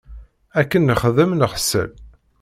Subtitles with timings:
[0.59, 1.89] Akken nexdem, neḥṣel.